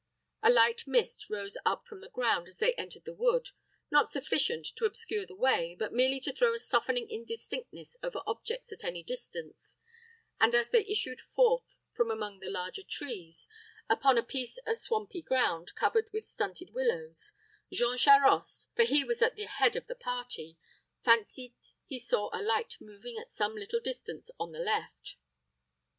[0.41, 3.49] A light mist rose up from the ground as they entered the wood,
[3.91, 8.71] not sufficient to obscure the way, but merely to throw a softening indistinctness over objects
[8.73, 9.77] at any distance,
[10.39, 13.47] and, as they issued forth from among the larger trees,
[13.87, 17.33] upon a piece of swampy ground, covered with stunted willows,
[17.71, 20.57] Jean Charost, for he was at the head of the party,
[21.05, 21.53] fancied
[21.85, 25.17] he saw a light moving along at some little distance on the left.